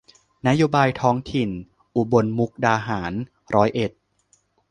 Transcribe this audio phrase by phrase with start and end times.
[0.47, 1.49] นโยบายท้องถิ่น
[1.95, 3.13] อุบลมุกดาหาร
[3.55, 3.91] ร้อยเอ็ด